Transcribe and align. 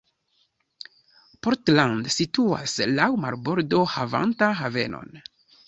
Portland 1.47 2.09
situas 2.15 2.75
laŭ 3.01 3.07
marbordo 3.29 3.85
havanta 3.95 4.51
havenon. 4.65 5.17